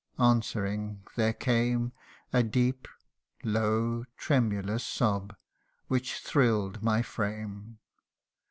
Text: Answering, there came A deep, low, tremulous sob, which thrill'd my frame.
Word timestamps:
Answering, 0.17 1.03
there 1.15 1.31
came 1.33 1.91
A 2.33 2.41
deep, 2.41 2.87
low, 3.43 4.05
tremulous 4.17 4.83
sob, 4.83 5.35
which 5.89 6.17
thrill'd 6.17 6.81
my 6.81 7.03
frame. 7.03 7.77